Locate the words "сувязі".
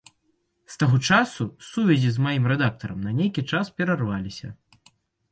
1.71-2.09